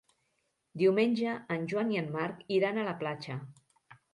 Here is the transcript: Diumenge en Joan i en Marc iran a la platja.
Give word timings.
Diumenge 0.81 1.35
en 1.57 1.67
Joan 1.73 1.93
i 1.97 2.01
en 2.03 2.09
Marc 2.17 2.43
iran 2.59 2.81
a 2.81 2.89
la 2.89 2.99
platja. 3.05 3.41